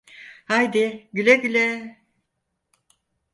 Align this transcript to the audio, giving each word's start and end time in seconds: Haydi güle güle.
Haydi 0.45 1.09
güle 1.13 1.35
güle. 1.35 1.97